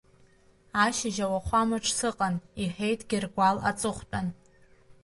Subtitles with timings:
[0.83, 4.27] Ашьыжь ауахәамаҿ сыҟан,— иҳәеит Гьыргәал аҵыхәтәан.